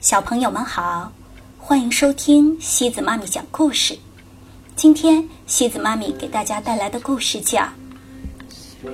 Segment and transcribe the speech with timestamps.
[0.00, 1.10] 小朋友们好，
[1.58, 3.98] 欢迎收听西子妈咪讲故事。
[4.76, 7.62] 今天西子妈咪给大家带来的故事叫《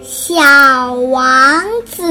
[0.03, 2.03] 小王子》。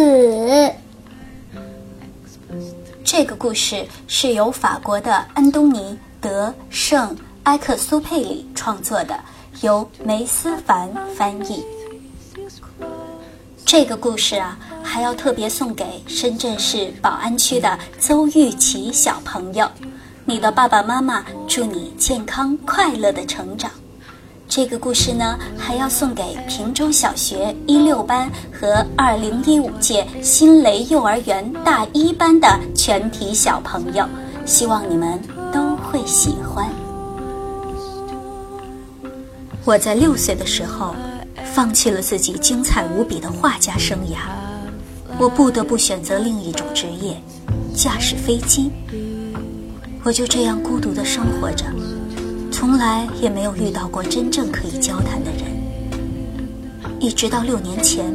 [3.03, 5.79] 这个故事是由法国的安东尼·
[6.21, 9.19] 德圣埃克苏佩里创作的，
[9.61, 11.65] 由梅思凡翻译。
[13.65, 14.59] 这个故事啊，
[14.93, 19.67] 还要特别送给深圳市宝安区的邹玉琪小朋友。
[20.23, 23.71] 你的爸爸妈妈祝你健康快乐的成长。
[24.47, 34.07] 这个故事呢，还要送给平洲小学一六班和二零一五届新蕾幼儿园大一班的全体小朋友，
[34.45, 35.19] 希望你们
[35.51, 36.69] 都会喜欢。
[39.65, 40.93] 我在六岁的时候。
[41.45, 44.17] 放弃了自己精彩无比的画家生涯，
[45.19, 47.21] 我不得不选择另一种职业——
[47.75, 48.71] 驾驶飞机。
[50.03, 51.65] 我就这样孤独地生活着，
[52.51, 55.43] 从来也没有遇到过真正可以交谈的人。
[56.99, 58.13] 一直到六年前，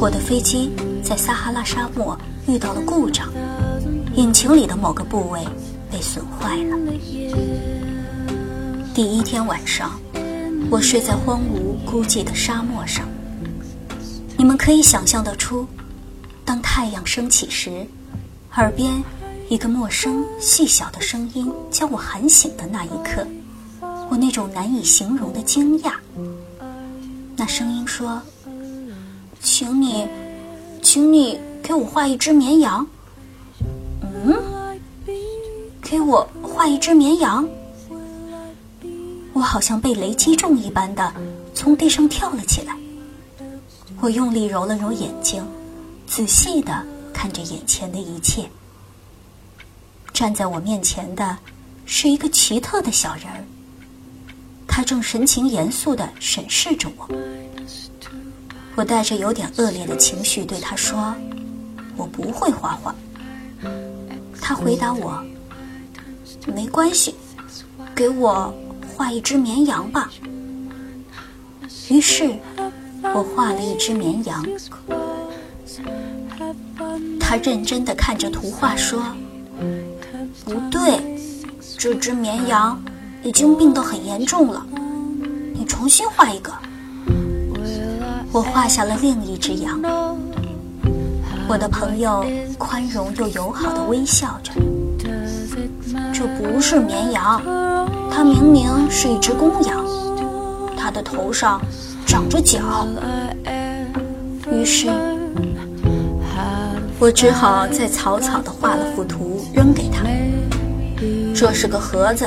[0.00, 0.70] 我的飞机
[1.02, 3.28] 在撒哈拉沙漠遇到了故障，
[4.16, 5.40] 引擎里的某个部位
[5.90, 6.76] 被损坏了。
[8.94, 9.92] 第一天晚上。
[10.70, 13.06] 我睡在荒芜孤寂的沙漠上。
[14.36, 15.66] 你们可以想象得出，
[16.44, 17.86] 当太阳升起时，
[18.56, 19.02] 耳边
[19.48, 23.26] 一个陌生细小的声音将我喊醒的那一刻，
[24.10, 25.92] 我那种难以形容的惊讶。
[27.36, 28.20] 那声音说
[29.42, 30.06] ：“请你，
[30.82, 32.86] 请你给我画一只绵羊。”
[34.02, 34.34] 嗯，
[35.82, 37.48] 给我画一只绵羊。
[39.32, 41.12] 我好像被雷击中一般的
[41.54, 42.76] 从地上跳了起来。
[44.00, 45.44] 我用力揉了揉眼睛，
[46.14, 48.48] 仔细的看着眼前的一切。
[50.12, 51.36] 站在我面前的
[51.86, 53.44] 是一个奇特的小人儿，
[54.64, 57.08] 他正神情严肃的审视着我。
[58.76, 61.12] 我带着有点恶劣的情绪对他说
[61.98, 62.94] ：“我不会画画。”
[64.40, 65.20] 他回答我
[66.54, 67.12] ：“没关系，
[67.92, 68.54] 给我。”
[68.96, 70.08] 画一只绵羊吧。
[71.90, 72.38] 于是，
[73.02, 74.46] 我画了一只绵羊。
[77.20, 79.02] 他认真的看着图画说
[80.44, 81.18] ：“不对，
[81.78, 82.82] 这只绵羊
[83.22, 84.64] 已经病得很严重了，
[85.54, 86.52] 你重新画一个。”
[88.32, 89.80] 我画下了另一只羊。
[91.46, 92.24] 我的朋友
[92.58, 94.52] 宽容又友好的微笑着。
[96.12, 97.40] 这不是绵羊。
[98.10, 99.84] 它明明是一只公羊，
[100.76, 101.60] 它的头上
[102.06, 102.86] 长着角。
[104.50, 104.88] 于是，
[107.04, 110.04] 我只好再草草的画了幅图扔给他。
[111.34, 112.26] 这是个盒子，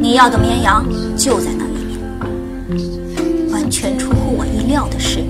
[0.00, 0.82] 你要的绵羊
[1.14, 3.52] 就在那里面。
[3.52, 5.22] 完全出乎我意料的是，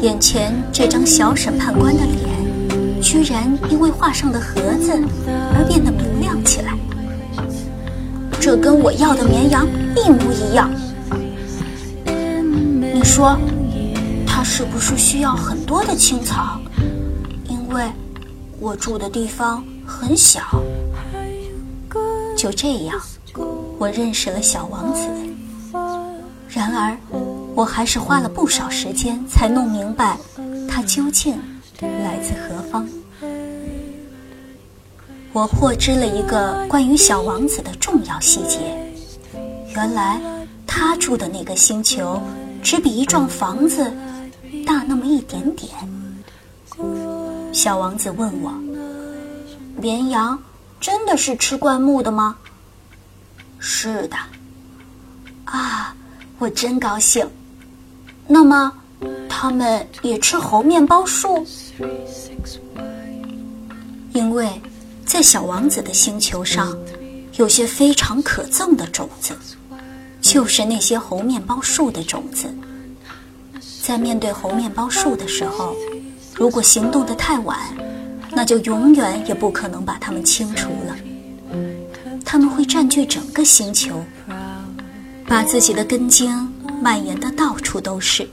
[0.00, 4.92] 眼前这张小审判官的脸，居然因为画上的盒子
[5.52, 6.78] 而变得明亮起来。
[8.38, 9.66] 这跟我要的绵羊
[9.96, 10.70] 一模一样。
[12.94, 13.36] 你说，
[14.24, 16.60] 它是不是需要很多的青草？
[18.60, 20.40] 我住的地方很小。
[22.36, 23.00] 就这样，
[23.78, 25.08] 我认识了小王子。
[26.48, 26.96] 然而，
[27.54, 30.16] 我还是花了不少时间才弄明白，
[30.68, 31.38] 他究竟
[31.80, 32.88] 来自何方。
[35.32, 38.58] 我获知了一个关于小王子的重要细节。
[39.74, 40.20] 原来，
[40.66, 42.20] 他住的那个星球，
[42.62, 43.92] 只比一幢房子
[44.66, 45.70] 大那么一点点。
[47.52, 48.52] 小王子问我
[49.80, 50.40] ：“绵羊
[50.80, 52.36] 真的是吃灌木的吗
[53.58, 54.16] ？”“是的。
[55.44, 55.94] ”“啊，
[56.38, 57.28] 我真高兴。
[58.26, 58.72] ”“那么，
[59.28, 61.46] 他们也吃猴面包树
[64.12, 64.50] ？”“因为。”
[65.08, 66.76] 在小王子的星球上，
[67.38, 69.34] 有些非常可憎的种子，
[70.20, 72.54] 就是那些猴面包树的种子。
[73.82, 75.74] 在面对猴面包树的时候，
[76.38, 77.58] 如果行动的太晚，
[78.30, 80.96] 那就永远也不可能把它们清除了。
[82.24, 84.00] 它们会占据整个星球，
[85.26, 86.32] 把自己的根茎
[86.80, 88.24] 蔓延的到处都是。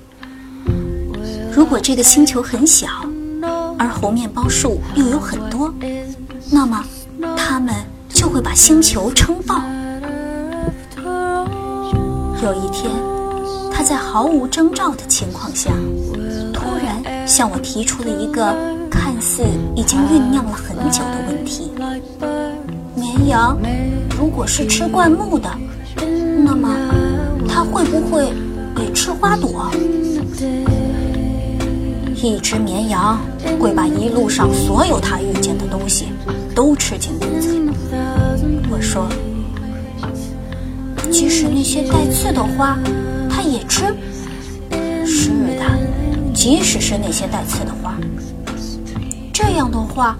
[1.52, 2.88] 如果这个星球很小，
[3.80, 5.74] 而猴面包树又有很多。
[6.52, 6.86] 那么，
[7.36, 7.74] 他们
[8.07, 9.63] 就会把星球撑爆。
[12.44, 12.92] 有一天，
[13.74, 15.72] 他在毫无征兆的情况下，
[17.25, 18.56] 向我提出了一个
[18.89, 19.44] 看似
[19.75, 21.72] 已经酝酿了很久的问题：
[22.95, 23.57] 绵羊
[24.18, 25.50] 如果是吃灌木的，
[26.44, 26.69] 那么
[27.48, 28.31] 它会不会
[28.77, 29.72] 也吃花朵？
[32.13, 33.19] 一只绵羊
[33.60, 36.07] 会把一路上所有它遇见的东西
[36.56, 37.56] 都吃进肚子。
[38.71, 39.07] 我说，
[41.12, 42.78] 即使那些带刺的花，
[43.30, 43.94] 它也吃。
[46.36, 47.98] 即使是那些带刺的花。
[49.34, 50.18] 这样的话，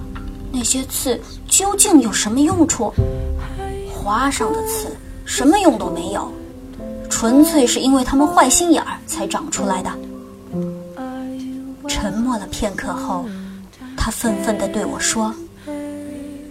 [0.52, 2.92] 那些刺究竟有什么用处？
[3.94, 4.96] 花上的刺
[5.26, 6.32] 什么用都没有，
[7.10, 9.92] 纯粹是因为它们坏心眼儿才长出来的。
[11.88, 13.26] 沉默了片刻后，
[13.98, 15.34] 他愤愤地对我说：“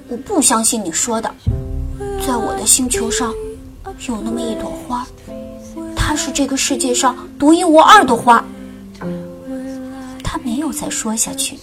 [0.09, 1.33] 我不相信你说的，
[2.27, 3.33] 在我的星球上，
[4.09, 5.07] 有那么一朵花，
[5.97, 8.45] 它是这个世界上独一无二的花。”
[10.35, 11.57] 他没有再说下去，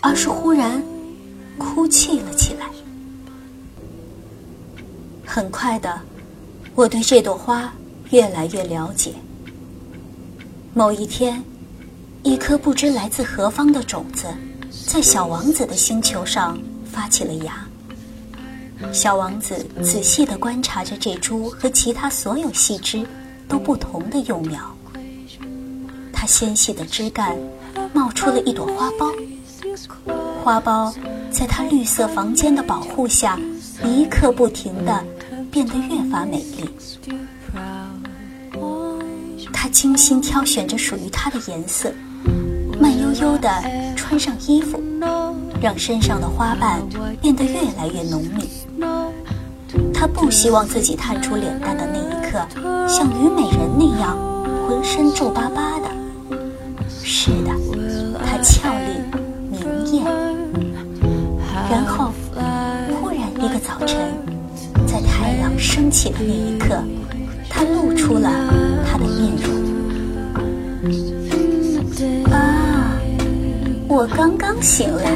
[0.00, 0.80] 而是忽然
[1.58, 2.66] 哭泣了起来。
[5.24, 6.00] 很快的，
[6.76, 7.74] 我对这朵花
[8.10, 9.14] 越来越了解。
[10.74, 11.42] 某一天。
[12.22, 14.26] 一颗不知来自何方的种子，
[14.86, 17.64] 在小王子的星球上发起了芽。
[18.92, 23.06] 小王子仔细地观察着这株和其他所有细枝
[23.48, 24.76] 都不同的幼苗。
[26.12, 27.36] 它纤细的枝干
[27.92, 29.12] 冒出了一朵花苞，
[30.42, 30.94] 花苞
[31.30, 33.38] 在它绿色房间的保护下，
[33.84, 35.04] 一刻不停地
[35.50, 36.68] 变得越发美丽。
[39.52, 41.92] 他精心挑选着属于它的颜色。
[42.78, 43.48] 慢悠悠地
[43.96, 44.82] 穿上衣服，
[45.62, 46.82] 让身上的花瓣
[47.22, 48.48] 变得越来越浓密。
[49.94, 52.46] 他不希望自己探出脸蛋的那一刻，
[52.86, 54.16] 像虞美人那样
[54.68, 55.90] 浑身皱巴巴的。
[57.02, 57.30] 是
[61.68, 62.12] 然后，
[63.00, 63.98] 忽然一个早晨，
[64.86, 66.80] 在太阳升起的那一刻，
[67.48, 68.30] 他露出了
[68.86, 69.66] 他的面容。
[72.30, 72.92] 啊
[73.88, 75.10] 我刚刚醒来，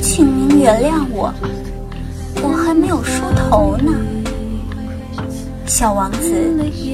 [0.00, 1.32] 请您原谅我，
[2.42, 3.92] 我还没有梳头呢。
[5.66, 6.32] 小王子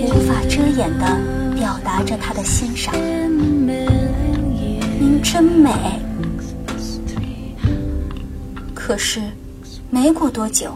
[0.07, 1.07] 无法遮掩地
[1.57, 2.95] 表达着他的欣赏。
[5.01, 5.71] 您真美。
[8.89, 9.21] 可是，
[9.91, 10.73] 没过多久，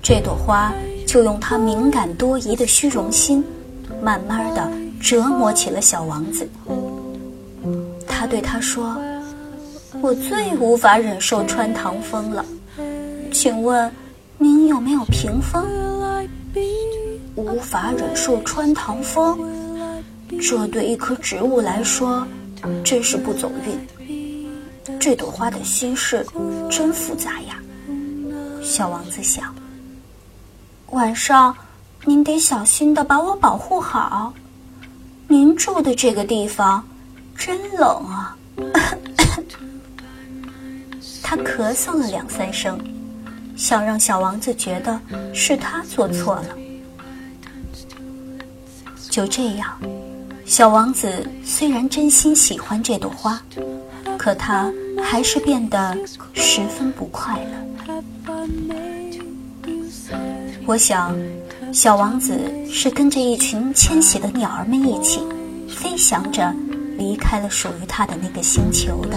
[0.00, 0.72] 这朵花
[1.04, 3.44] 就用它敏感多疑的虚荣心，
[4.00, 4.70] 慢慢的
[5.00, 6.48] 折磨起了小王子。
[8.06, 8.96] 他对他说。
[10.00, 12.44] 我最无法忍受穿堂风了，
[13.32, 13.90] 请问
[14.36, 15.66] 您有没有屏风？
[17.34, 19.36] 无法忍受穿堂风，
[20.40, 22.24] 这对一棵植物来说
[22.84, 23.76] 真是不走运。
[25.00, 26.24] 这朵花的心事
[26.70, 27.47] 真复杂呀，
[28.68, 29.54] 小王子想。
[30.90, 31.56] 晚上
[32.04, 34.34] 您得小心的把我保护好。
[35.26, 36.86] 您住的这个地方
[37.34, 38.36] 真冷啊。
[41.22, 42.78] 他咳嗽了两三声，
[43.56, 45.00] 想让小王子觉得
[45.34, 46.48] 是他做错了。
[49.10, 49.78] 就这样，
[50.44, 53.40] 小王子虽然真心喜欢这朵花，
[54.18, 54.70] 可他
[55.02, 55.96] 还是变得
[56.34, 57.77] 十分不快乐。
[60.68, 61.16] 我想，
[61.72, 62.38] 小王子
[62.70, 65.18] 是跟着一群迁徙的鸟儿们一起，
[65.66, 66.54] 飞翔着
[66.98, 69.16] 离开了属于他的那个星球的。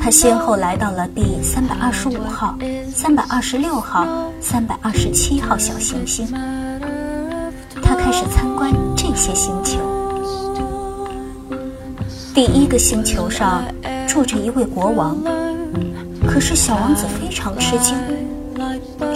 [0.00, 2.56] 他先后来到了第三百二十五号、
[2.94, 4.06] 三百二十六号、
[4.40, 6.24] 三百二十七号小行星。
[7.82, 9.80] 他开始参观这些星球。
[12.32, 13.64] 第一个星球上
[14.06, 15.18] 住着一位国王，
[16.28, 17.96] 可是小王子非常吃惊：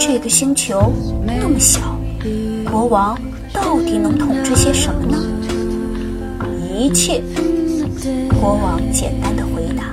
[0.05, 0.91] 这个星球
[1.25, 1.79] 那么小，
[2.69, 3.17] 国王
[3.53, 5.17] 到底能统治些什么呢？
[6.59, 7.23] 一切。
[8.41, 9.85] 国王简单的回答。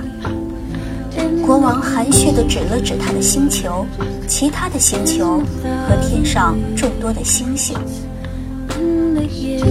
[1.47, 3.85] 国王含蓄的指了指他的星球，
[4.27, 5.39] 其他的星球
[5.87, 7.77] 和天上众多的星星。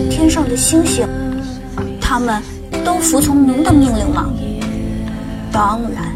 [0.08, 1.06] 天上的星星，
[2.00, 2.42] 他们
[2.82, 4.32] 都服从您的命令吗？
[5.52, 6.14] 当然，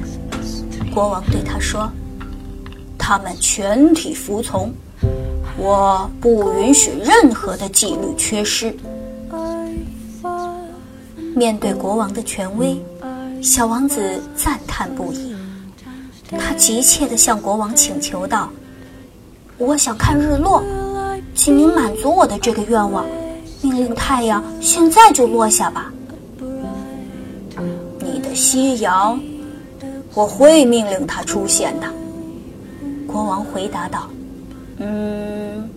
[0.95, 1.93] 国王对他说
[3.07, 4.73] ：“他们全体服从，
[5.59, 8.75] 我不允许任何的纪律缺失。”
[11.37, 12.83] 面对国王的权威，
[13.43, 15.37] 小王子赞叹不已。
[16.39, 18.49] 他急切地向国王请求道
[19.59, 20.65] ：“我想看日落，
[21.35, 23.05] 请您满足我的这个愿望，
[23.61, 25.93] 命令太阳现在就落下吧。”
[28.01, 29.21] 你的夕阳，
[30.15, 31.87] 我会命令它出现的。
[33.15, 34.11] 国王回答道
[34.79, 35.71] ：“嗯，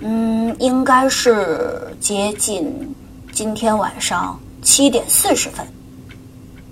[0.00, 2.92] 嗯，应该是接近
[3.30, 5.64] 今天晚上七点四十分。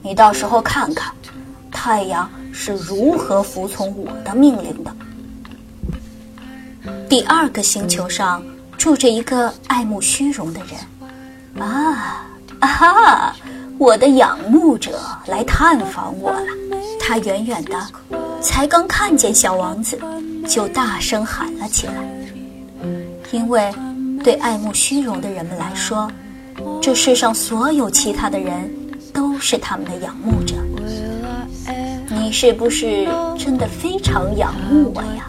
[0.03, 1.15] 你到时候看看，
[1.71, 4.93] 太阳是如何服从我的命令的。”
[7.09, 8.43] 第二个星球上
[8.77, 11.65] 住着一个爱慕虚荣的人。
[11.65, 12.27] 啊
[12.59, 13.37] 啊哈！
[13.79, 16.47] 我的仰慕者来探访我了。
[16.99, 17.87] 他远远的，
[18.45, 19.99] 才刚看见小王子，
[20.47, 21.95] 就大声喊了起来。
[23.33, 23.73] 因为
[24.23, 26.09] 对爱慕虚荣的人们来说，
[26.81, 28.71] 这世上所有其他的人
[29.15, 30.55] 都是他们的仰慕者。
[32.11, 33.09] 你是不是
[33.39, 35.27] 真的非常仰慕我呀？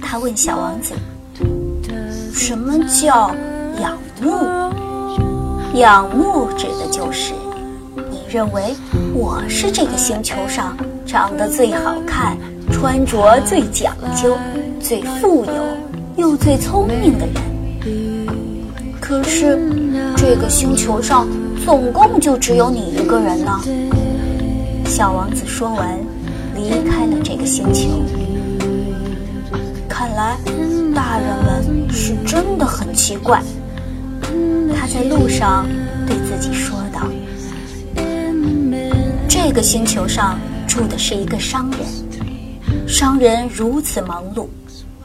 [0.00, 0.94] 他问小王子
[2.32, 3.34] ：“什么叫
[3.82, 4.30] 仰慕？
[5.74, 7.34] 仰慕指的就是
[8.10, 8.74] 你认为
[9.12, 10.74] 我是这个星球上
[11.06, 12.36] 长得最好看、
[12.72, 14.36] 穿着最讲究、
[14.80, 15.52] 最富有
[16.16, 17.36] 又最聪明的人。
[19.00, 19.56] 可是
[20.16, 21.28] 这个星球上
[21.64, 23.60] 总共就只有你一个人呢。”
[24.84, 25.96] 小王子说完，
[26.56, 27.88] 离开了这个星球。
[29.88, 30.36] 看来，
[30.94, 33.40] 大人们是真的很奇怪。
[34.74, 35.66] 他在路上
[36.06, 37.02] 对自己说道
[39.28, 44.46] ：“这个星球上住的是一个商人，商人如此忙碌，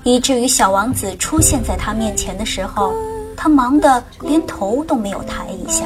[0.04, 2.94] 以至于小王子出现在他面前的时候，
[3.38, 5.86] 他忙得连头都没有抬一下。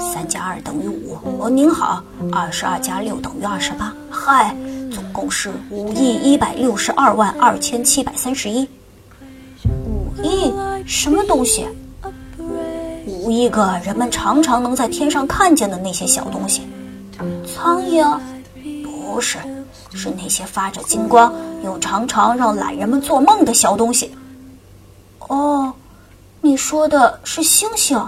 [0.00, 1.16] 三加二等于五。
[1.38, 3.94] 哦，您好，二十二加六等于二十八。
[4.10, 4.54] 嗨。”
[4.90, 8.66] 总共是五亿一百六十二万二千七百三十一。
[9.68, 10.50] 五亿
[10.86, 11.66] 什么东西？
[13.06, 16.62] 五亿个人们常常能在天上看见的那些小东西。
[17.46, 18.18] 苍蝇？
[19.18, 19.36] 不是，
[19.94, 21.34] 是那些发着金光
[21.64, 24.16] 又常常让懒人们做梦的小东西。
[25.18, 25.74] 哦，
[26.40, 28.00] 你说的是星星？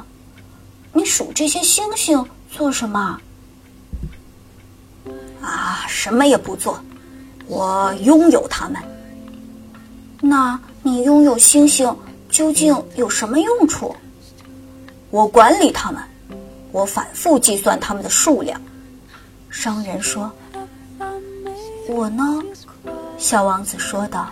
[0.92, 3.20] 你数这些星星做什么？
[5.42, 6.78] 啊，什么也不做，
[7.48, 8.80] 我拥有它们。
[10.20, 11.92] 那你拥有星星
[12.30, 13.96] 究竟有什么用处？
[15.10, 16.00] 我管理它们，
[16.70, 18.60] 我反复计算它们的数量。
[19.50, 20.30] 商人说
[21.90, 22.42] ：“我呢？”
[23.18, 24.28] 小王子说道：“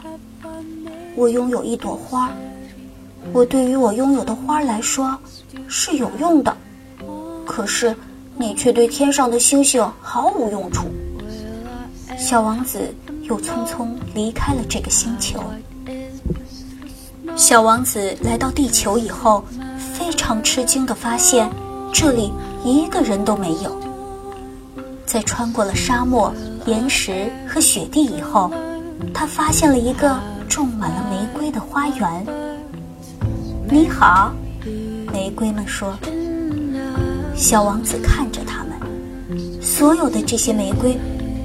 [1.15, 2.31] 我拥有一朵花，
[3.33, 5.19] 我对于我拥有的花来说
[5.69, 6.57] 是有用的，
[7.47, 7.95] 可是。”
[8.41, 10.85] 你却对天上的星星毫无用处。
[12.17, 15.43] 小王子又匆匆离开了这个星球。
[17.37, 19.45] 小王子来到地球以后，
[19.93, 21.51] 非常吃惊地发现，
[21.93, 22.33] 这里
[22.65, 23.77] 一个人都没有。
[25.05, 26.33] 在穿过了沙漠、
[26.69, 28.53] 岩石和雪地以后，
[29.15, 30.21] 他发现了一个
[30.51, 32.27] 种满了玫瑰的花园。
[33.71, 34.35] 你好，
[35.11, 35.99] 玫瑰们说。
[37.35, 40.99] 小王子看着他们，所有的这些玫瑰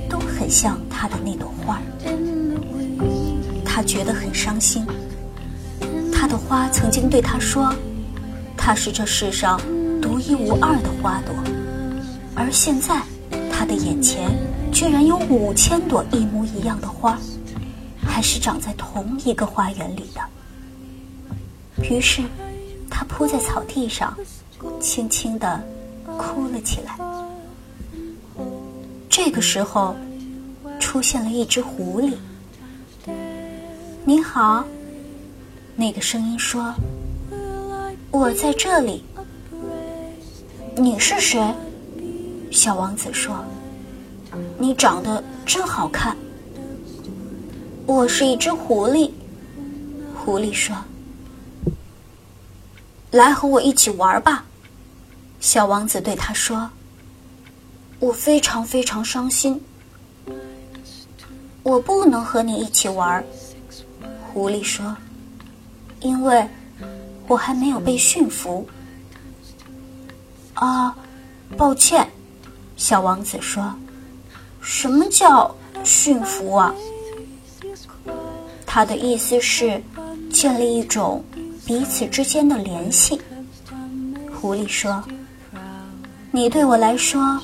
[0.10, 1.80] 都很像他的那朵花。
[3.64, 4.86] 他觉得很伤心。
[6.12, 7.74] 他的花曾经对他说
[8.58, 9.58] ：“他是这世上
[10.02, 11.34] 独一无二的花朵。”
[12.36, 13.02] 而现在，
[13.50, 14.30] 他的眼前
[14.74, 17.18] 居然有五千朵一模一样的花，
[18.04, 20.22] 还是长在同一个花园里的。
[21.84, 22.24] 于是，
[22.90, 24.18] 他扑在草地上，
[24.80, 25.64] 轻轻地。
[26.18, 26.98] 哭了起来。
[29.10, 29.96] 这个时候，
[30.80, 32.14] 出现了一只狐狸。
[34.04, 34.66] “你好。”
[35.76, 36.74] 那个声音说
[38.12, 39.04] ，“我在这里。
[40.76, 41.42] ”“你是谁？”
[42.52, 43.44] 小王子说
[44.64, 46.16] ，“你长得真好看。
[47.86, 49.12] ”“我是一只狐狸。”
[50.16, 50.74] 狐狸说
[53.12, 54.46] ，“来和我一起玩吧。”
[55.42, 56.70] 小王子对他说
[58.00, 59.62] ：“我非常非常伤心，
[61.62, 63.22] 我不能和你一起玩。”
[64.32, 64.96] 狐狸说
[66.00, 66.48] ：“因为
[67.28, 68.66] 我还没有被驯服。”
[70.56, 70.96] 啊，
[71.58, 72.08] 抱歉，
[72.78, 73.76] 小王子说
[74.64, 75.54] ：“什么叫
[75.84, 76.74] 驯服啊？”
[78.66, 79.80] 他的意思是
[80.32, 81.24] 建立一种
[81.66, 83.22] 彼此之间的联系。
[84.34, 85.04] 狐狸说。
[86.36, 87.40] 你对我来说，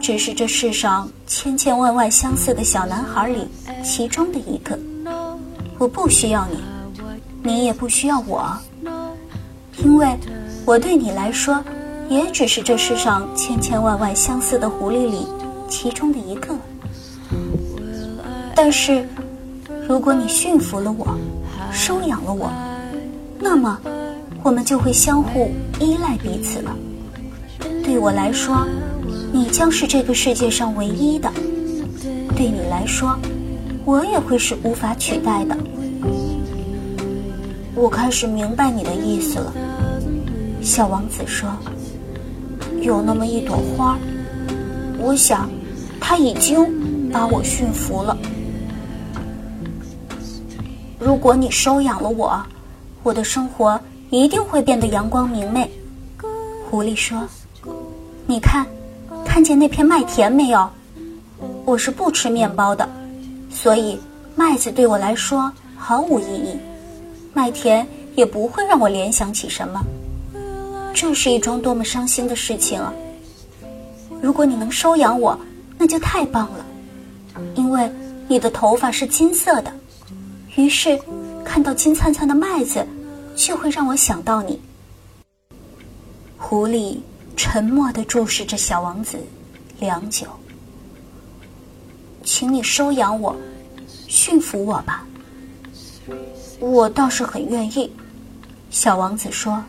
[0.00, 3.48] 只是这世上千千万万相似的小男孩里
[3.82, 4.78] 其中的一个。
[5.76, 6.62] 我不需要你，
[7.42, 8.56] 你也不需要我，
[9.78, 10.16] 因为
[10.64, 11.60] 我对你来说，
[12.08, 15.26] 也只是这世上千千万万相似的狐狸里
[15.68, 16.54] 其中的一个。
[18.54, 19.06] 但是，
[19.86, 21.16] 如果你驯服了我，
[21.72, 22.50] 收养了我，
[23.38, 23.78] 那么
[24.42, 26.74] 我们就会相互依赖彼此了。
[27.84, 28.66] 对我来说，
[29.32, 31.30] 你将是这个世界上唯一的；
[32.36, 33.16] 对你来说，
[33.84, 35.56] 我也会是无法取代的。
[37.74, 39.52] 我开始明白你的意思了，
[40.60, 41.48] 小王子说
[42.82, 43.96] ：“有那么一朵花，
[44.98, 45.48] 我想，
[46.08, 48.16] 他已经把我驯服了。”
[50.98, 52.42] 如果你收养了我，
[53.02, 55.70] 我的生活一定会变得阳光明媚。
[56.70, 57.28] 狐狸说
[58.26, 58.66] ：“你看，
[59.22, 60.66] 看见那片麦田没有？
[61.66, 62.88] 我是不吃面包的，
[63.50, 64.00] 所以
[64.34, 66.56] 麦子对我来说毫无意义。
[67.34, 67.86] 麦田
[68.16, 69.84] 也不会让我联想起什么。
[70.94, 72.94] 这是一桩多么伤心的事情啊！
[74.22, 75.38] 如果你能收养我，
[75.78, 76.66] 那就太棒了，
[77.54, 77.90] 因为
[78.26, 79.72] 你的头发是金色的。”
[80.56, 80.98] 于是，
[81.44, 82.84] 看到金灿灿的麦子，
[83.36, 84.60] 就会让我想到你。
[86.36, 86.98] 狐狸
[87.36, 89.18] 沉默地注视着小王子，
[89.78, 90.26] 良久。
[92.24, 93.36] 请你收养我，
[94.08, 95.06] 驯服我吧。
[96.58, 97.92] 我倒是很愿意，
[98.70, 99.62] 小王子说。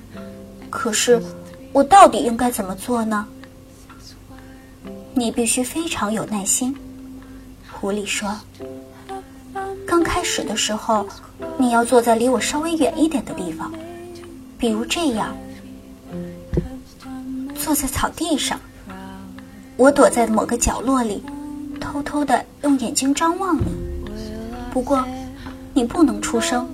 [0.72, 1.22] 可是，
[1.72, 3.28] 我到底应该怎么做呢？
[5.14, 6.76] 你必须非常有耐心，
[7.72, 8.34] 狐狸说。
[9.86, 11.06] 刚开始的时候，
[11.58, 13.72] 你要坐在离我稍微远一点的地方，
[14.58, 15.36] 比如这样，
[17.56, 18.60] 坐在草地上。
[19.76, 21.24] 我躲在某个角落里，
[21.80, 23.64] 偷偷的用眼睛张望你。
[24.72, 25.04] 不过，
[25.74, 26.68] 你不能出声。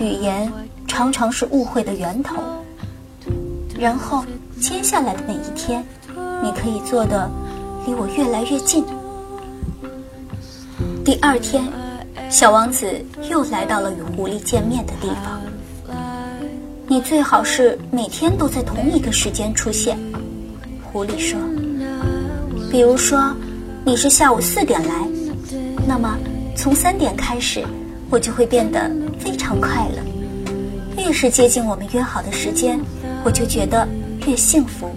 [0.00, 0.50] 语言
[0.86, 2.36] 常常是误会的源头。
[3.78, 4.24] 然后，
[4.60, 5.84] 接下来的每一天，
[6.42, 7.30] 你可以坐的
[7.86, 8.84] 离我越来越近。
[11.04, 11.64] 第二天。
[12.30, 12.86] 小王子
[13.30, 15.40] 又来到了与狐狸见面的地方。
[16.86, 19.98] 你最好是每天都在同一个时间出现，
[20.84, 21.38] 狐狸说。
[22.70, 23.34] 比如说，
[23.82, 25.08] 你是下午四点来，
[25.86, 26.18] 那么
[26.54, 27.64] 从三点开始，
[28.10, 31.02] 我就会变得非常快乐。
[31.02, 32.78] 越是接近我们约好的时间，
[33.24, 33.88] 我就觉得
[34.26, 34.90] 越幸福。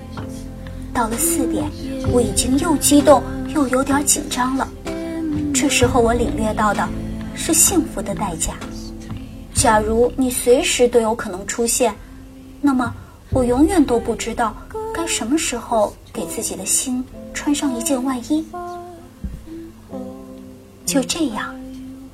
[0.94, 1.70] 到了四点，
[2.12, 3.24] 我已经又激动
[3.56, 4.68] 又有点紧张了。
[5.54, 6.88] 这时候我领略到的。
[7.34, 8.54] 是幸福的代价。
[9.56, 11.96] 假如你随时都有可能出现，
[12.60, 12.94] 那么
[13.32, 14.56] 我永远都不知道
[14.94, 18.46] 该什么时候给自己的心穿上一件外衣。
[20.86, 21.56] 就这样，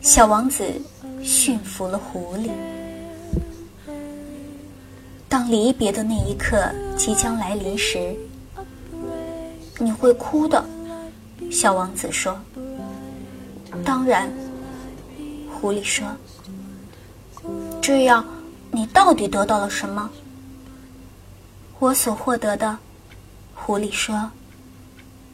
[0.01, 0.63] 小王子
[1.21, 2.49] 驯服了狐狸。
[5.27, 6.63] 当离别的那一刻
[6.95, 8.15] 即将来临时，
[9.79, 10.63] 你会哭的，
[11.51, 12.39] 小王子说。
[13.85, 14.31] 当然。
[15.59, 16.05] 狐狸说
[17.81, 18.23] ：“这样，
[18.69, 20.07] 你到底得到了什么？”
[21.79, 22.77] 我所获得的，
[23.55, 24.29] 狐狸说：“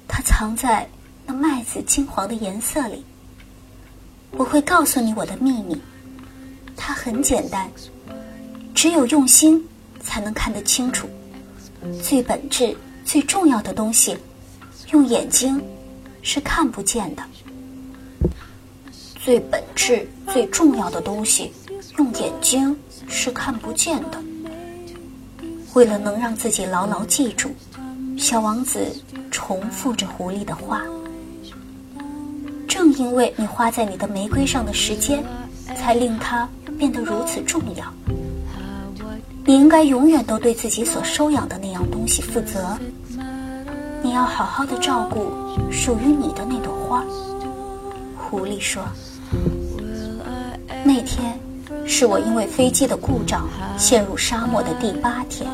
[0.08, 0.88] 它藏在
[1.26, 3.04] 那麦子金黄的颜色里。
[4.32, 5.78] 我会告诉你我的秘密，
[6.78, 7.70] 它很简单，
[8.74, 9.62] 只有用心
[10.00, 11.10] 才能看得清楚。
[12.02, 14.18] 最本质、最重要的东西，
[14.94, 15.62] 用眼睛
[16.22, 17.24] 是看不见的。”
[19.24, 21.52] 最本质、最重要的东西，
[21.98, 22.76] 用眼睛
[23.08, 24.22] 是看不见的。
[25.74, 27.50] 为了能让自己牢牢记住，
[28.18, 28.86] 小王子
[29.32, 30.84] 重复着狐狸的话。
[32.68, 35.24] 正因为你花在你的玫瑰上的时间，
[35.76, 37.94] 才令它变得如此重要。
[39.46, 42.78] 你应该永远都对自己所收养的那样东西负责。
[44.04, 45.32] 你要好好的照顾
[45.72, 47.06] 属于你的那朵花。
[48.18, 48.84] 狐狸说。
[50.84, 51.40] 那天
[51.88, 55.50] 是我因为飞机的故障陷入沙漠的第八天。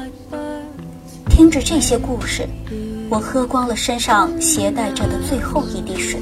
[1.29, 2.47] 听着这些故事，
[3.07, 6.19] 我喝光了身上携带着的最后一滴水。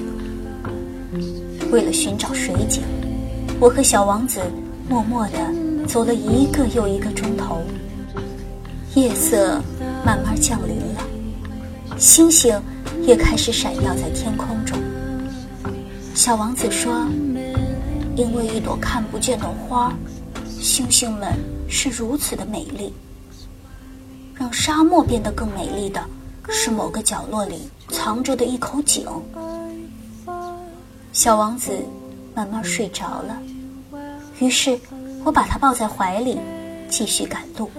[1.71, 2.83] 为了寻找水井，
[3.59, 4.41] 我和小王子
[4.89, 7.61] 默默地走了一个又一个钟头。
[8.95, 9.61] 夜色
[10.05, 10.81] 慢慢降临，
[11.97, 12.61] 星星
[13.01, 14.77] 也开始闪耀在天空中。
[16.13, 17.07] 小王子说。
[18.15, 19.93] 因为一朵看不见的花，
[20.59, 21.37] 星星们
[21.69, 22.91] 是如此的美丽。
[24.33, 26.03] 让沙漠变得更美丽的
[26.49, 29.05] 是某个角落里藏着的一口井。
[31.13, 31.71] 小王子
[32.33, 33.37] 慢慢睡着了，
[34.39, 34.79] 于是
[35.23, 36.39] 我把他抱在怀里，
[36.89, 37.69] 继续赶路。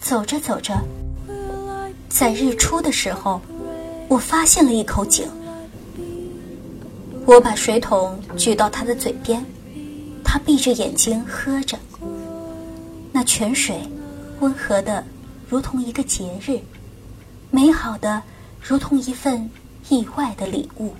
[0.00, 0.76] 走着走着，
[2.18, 3.42] 在日出的时候，
[4.08, 5.28] 我发现了一口井。
[7.26, 9.44] 我把水桶举到他的嘴边，
[10.24, 11.78] 他闭着眼睛喝着。
[13.12, 13.82] 那泉水，
[14.40, 15.04] 温和的，
[15.46, 16.58] 如同一个节日；
[17.50, 18.22] 美好的，
[18.62, 19.50] 如同一份
[19.90, 20.94] 意外的礼物。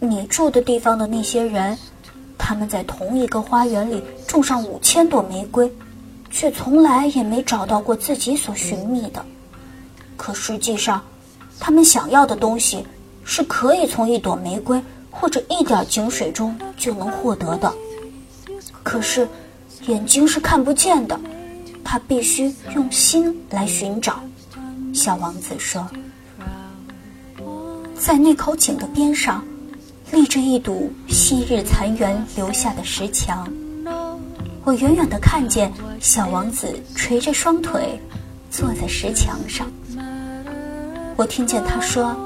[0.00, 1.76] 你住的地方的那些人，
[2.38, 5.70] 他们在同一个花园里种上五千朵玫瑰，
[6.34, 9.24] 却从来也没找到过自己所寻觅的。
[10.16, 11.00] 可实际上，
[11.60, 12.84] 他们想要的东西
[13.24, 17.72] 是可以从一朵玫瑰或者一点井水中就能获得的。
[18.82, 19.28] 可是，
[19.86, 21.18] 眼睛是看不见的，
[21.84, 24.20] 他必须用心来寻找。
[24.92, 25.86] 小王子说
[27.94, 29.42] ：“在那口井的边上。”
[30.12, 33.50] 立着一堵昔日残垣留下的石墙，
[34.64, 38.00] 我远远的看见小王子垂着双腿
[38.50, 39.70] 坐在石墙上。
[41.16, 42.16] 我听见他说：“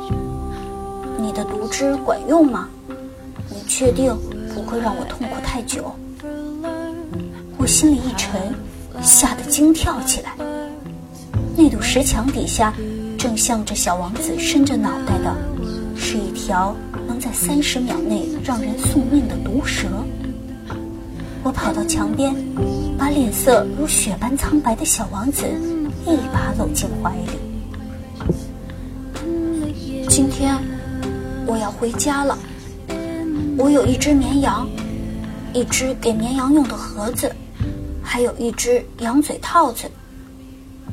[1.18, 2.68] 你的毒汁管用吗？
[3.50, 4.16] 你确定
[4.54, 5.92] 不会让我痛苦太久？”
[7.58, 8.54] 我心里一沉，
[9.02, 10.32] 吓得惊跳起来。
[11.56, 12.72] 那堵石墙底下，
[13.18, 15.36] 正向着小王子伸着脑袋的，
[15.96, 16.74] 是一条。
[17.06, 19.88] 能在三十秒内让人送命的毒蛇，
[21.44, 22.34] 我跑到墙边，
[22.98, 25.46] 把脸色如雪般苍白的小王子
[26.04, 27.38] 一把搂进怀里。
[30.08, 30.56] 今天
[31.46, 32.36] 我要回家了，
[33.56, 34.68] 我有一只绵羊，
[35.54, 37.30] 一只给绵羊用的盒子，
[38.02, 39.88] 还有一只羊嘴套子。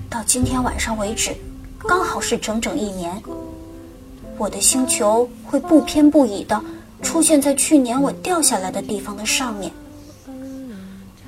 [0.10, 1.32] 到今天晚上为止，
[1.80, 3.22] 刚好是整整一年。
[4.38, 6.62] 我的星球会不偏不倚的
[7.02, 9.72] 出现在去年我掉下来的地方的上面。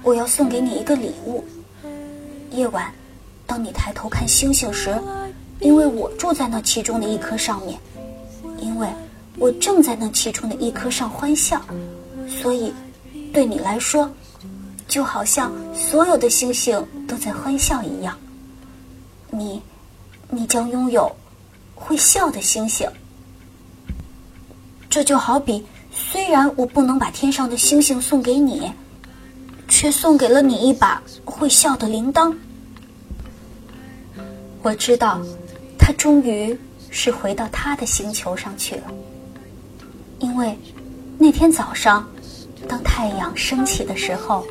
[0.03, 1.43] 我要送给你一个礼物。
[2.51, 2.91] 夜晚，
[3.45, 4.97] 当你抬头看星星时，
[5.59, 7.79] 因为我住在那其中的一颗上面，
[8.59, 8.87] 因为
[9.37, 11.61] 我正在那其中的一颗上欢笑，
[12.27, 12.73] 所以，
[13.33, 14.09] 对你来说，
[14.87, 18.17] 就好像所有的星星都在欢笑一样。
[19.29, 19.61] 你，
[20.29, 21.11] 你将拥有。
[21.79, 22.89] 会笑的星星，
[24.89, 28.69] 这就好比，虽然我不能把天上的星星送给你，
[29.67, 32.35] 却送给了你一把会笑的铃铛。
[34.61, 35.21] 我知道，
[35.77, 36.57] 他终于
[36.89, 38.83] 是回到他的星球上去了，
[40.19, 40.57] 因为
[41.17, 42.07] 那天早上，
[42.67, 44.45] 当太阳升起的时候，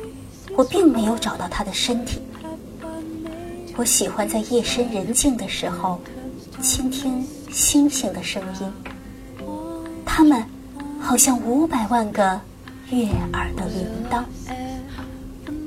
[0.55, 2.19] 我并没有找到他的身体。
[3.75, 5.99] 我喜欢在夜深人静的时候。
[6.59, 8.73] 倾听星星的声音，
[10.03, 10.43] 它们
[10.99, 12.41] 好像五百万个
[12.89, 14.23] 悦耳的铃铛。